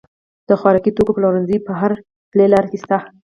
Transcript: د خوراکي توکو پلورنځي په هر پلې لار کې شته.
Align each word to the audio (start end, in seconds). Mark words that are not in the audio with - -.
د 0.47 0.49
خوراکي 0.59 0.91
توکو 0.97 1.15
پلورنځي 1.15 1.57
په 1.67 1.71
هر 1.79 1.91
پلې 2.31 2.45
لار 2.53 2.65
کې 2.71 2.77
شته. 2.83 2.97